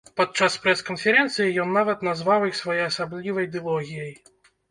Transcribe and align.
Падчас 0.19 0.53
прэс-канферэнцыі 0.61 1.59
ён 1.65 1.69
нават 1.79 1.99
назваў 2.09 2.47
іх 2.49 2.57
своеасаблівай 2.61 3.45
дылогіяй. 3.57 4.11